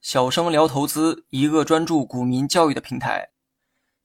[0.00, 3.30] 小生聊投资，一个专注股民教育的平台。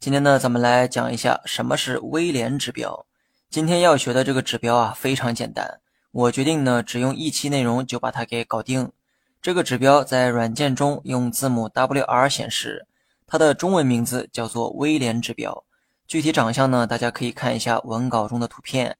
[0.00, 3.06] 今天呢，咱们来讲一下什么是威廉指标。
[3.48, 5.80] 今天要学的这个指标啊，非常简单。
[6.12, 8.92] 我决定呢，只用一期内容就把它给搞定。
[9.40, 12.86] 这个指标在软件中用字母 WR 显示，
[13.26, 15.64] 它的中文名字叫做威廉指标。
[16.06, 18.96] 具体长相呢，大家可以看一下文稿中的图片。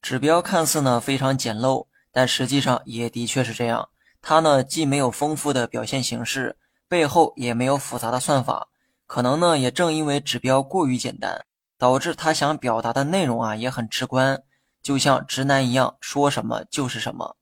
[0.00, 3.88] 指标看似呢非常简陋，但实际上也的确是这样。
[4.20, 8.68] 它呢既没有丰富的表现形式，背后也没有复杂的算法。
[9.06, 11.44] 可能呢也正因为指标过于简单。
[11.78, 14.40] 导致他想表达的内容啊也很直观，
[14.80, 17.34] 就像直男一样，说什么就是什么。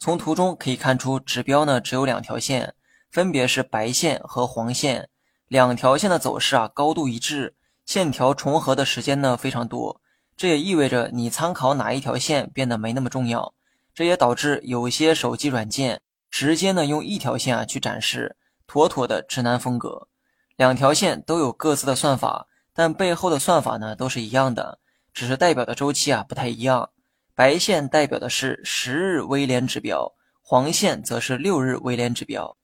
[0.00, 2.74] 从图中可以看出，指标呢只有两条线，
[3.12, 5.08] 分别是白线和黄线。
[5.46, 7.54] 两条线的走势啊高度一致，
[7.86, 10.00] 线条重合的时间呢非常多。
[10.36, 13.54] 这也意味着你参考哪一条线变得没那么重要。
[13.94, 20.08] 这也导致有些手机软件直接呢用一条线啊去展示，妥妥的直男风格。
[20.56, 22.48] 两条线都有各自的算法。
[22.76, 24.80] 但背后的算法呢都是一样的，
[25.12, 26.90] 只是代表的周期啊不太一样。
[27.32, 32.56] 白线代表的是十日威廉指标，黄线则是六日威廉指标。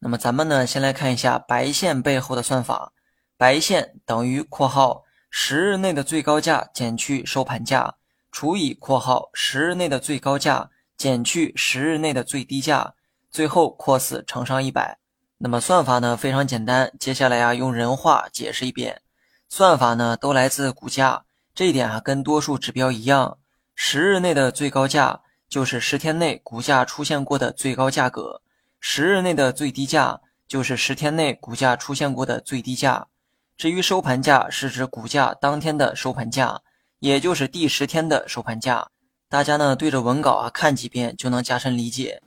[0.00, 2.92] 那么咱们呢先来看一下白线背后的算法，
[3.38, 7.94] 白线等于括号十日内的最高价减去收盘价
[8.30, 12.94] 除以括号十日内的最高价减去十日内的最低价，
[13.30, 14.98] 最后 cos 乘上一百。
[15.38, 19.02] 那么算法呢非常简单，接下来啊用人话解释一遍。
[19.48, 23.38] 算法呢都来自股价，这一点啊跟多数指标一样，
[23.74, 28.40] 十日内的最高价就是十天内股价出现过的最高价格，
[28.80, 33.06] 十日内的最低价就是十天内股价出现过的最低价。
[33.56, 36.60] 至于收盘价是指股价当天的收盘价，
[36.98, 38.88] 也就是第十天的收盘价。
[39.34, 42.22] 大家呢对着文稿啊看几遍就能加深理解。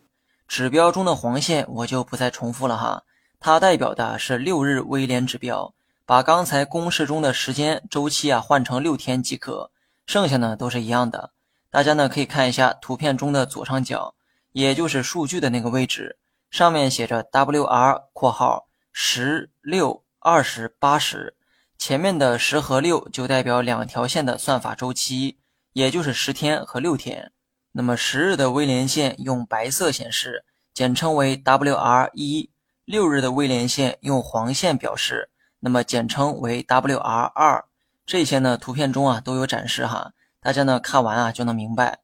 [0.46, 3.04] 指标中的黄线我就不再重复了哈，
[3.40, 5.74] 它代表的是六日威廉指标。
[6.06, 9.72] 把刚才公式中的时间周期啊换成六天即可，
[10.06, 11.32] 剩下呢都是一样的。
[11.72, 14.14] 大家呢可以看一下图片中的左上角，
[14.52, 16.18] 也就是数据的那个位置，
[16.52, 21.38] 上面写着 WR（ 括号十六二十八十），
[21.80, 25.38] 前面的十和六就代表两条线的算法周期，
[25.78, 27.32] 也就是十天和六天。
[27.74, 30.44] 那么十日的威廉线用白色显示，
[30.74, 32.50] 简称为 WR 一；
[32.84, 35.30] 六日的威廉线用黄线表示。
[35.60, 37.64] 那么简称为 WR 二，
[38.08, 42.00] 这些呢图片中啊都有展示哈，大家呢看完啊就能明白。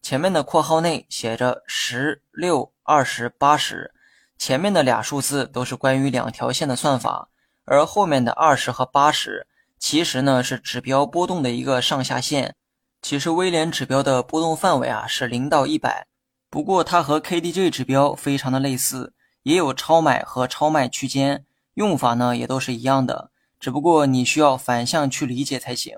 [0.00, 3.92] 前面的括号内写着十六、二十、八十，
[4.38, 7.28] 前面的俩数字都是关于两条线的算法，
[7.66, 9.46] 而后面的二十和八十
[9.78, 12.54] 其实呢是指标波动的一个上下限。
[13.00, 16.06] 其实威廉指标的波动范围啊是零到一百，
[16.50, 19.14] 不过它和 KDJ 指标非常的类似，
[19.44, 21.44] 也有超买和超卖区间。
[21.74, 25.96] 用法呢也都是一样的，只不过你需要反向去理解才行。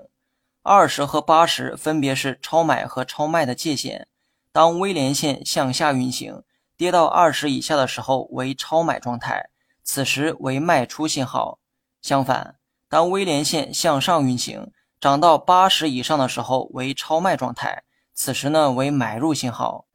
[0.61, 4.07] 二十和八十分别是超买和超卖的界限。
[4.51, 6.43] 当威廉线向下运行，
[6.77, 9.49] 跌到二十以下的时候为超买状态，
[9.83, 11.57] 此时为卖出信号。
[12.01, 12.57] 相反，
[12.87, 17.81] 当威廉线向上运行，涨到八十以上的时候为超卖状态，
[18.13, 19.85] 此时呢为买入信号。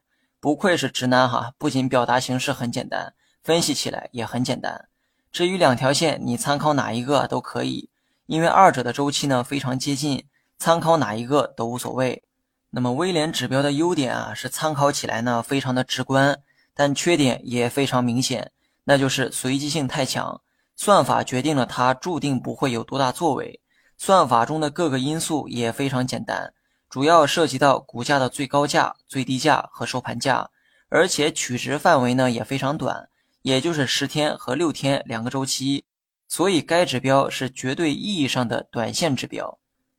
[0.40, 4.88] 不愧是直男哈，不仅表达形式很简单，分析起来也很简单。
[5.30, 7.88] 至于两条线，你参考哪一个都可以，
[8.26, 10.26] 因为二者的周期呢非常接近，
[10.58, 12.24] 参考哪一个都无所谓。
[12.70, 16.36] 那么威廉指标的优点啊是参考起来呢非常的直观，
[16.74, 18.50] 但缺点也非常明显，
[18.82, 20.40] 那就是随机性太强，
[20.74, 23.60] 算法决定了它注定不会有多大作为。
[23.98, 26.52] 算法中的各个因素也非常简单，
[26.88, 30.50] 主要涉及到股价的最高价、最低价和收盘价，
[30.88, 33.08] 而且取值范围呢也非常短。
[33.42, 35.84] 也就是十天和六天两个周期，
[36.26, 39.58] 所以该指标是绝对意义上的短线指标。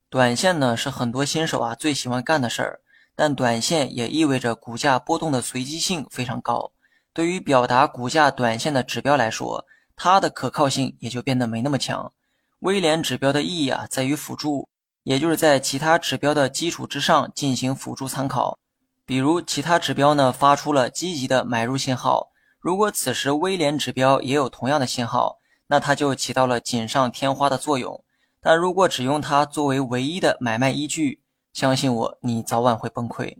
[0.09, 2.81] 短线呢是很多新手啊最喜欢干的事儿，
[3.15, 6.71] 但短线也意味着股价波动的随机性非常高。
[7.13, 12.11] 对于表达股价短线的指标来说，它的可靠性也就变得没那么强。
[12.59, 14.67] 威廉指标的意义啊在于辅助，
[15.03, 18.57] 也就是在其他指标的基础之上进行辅助参考。
[19.05, 22.31] 比如其他指标呢发出了积极的买入信号。
[22.59, 25.37] 如果此时威廉指标也有同样的信号，
[25.67, 28.03] 那它就起到了锦上添花的作用。
[28.41, 31.21] 但如果只用它作为唯一的买卖依据，
[31.53, 33.37] 相信我，你早晚会崩溃。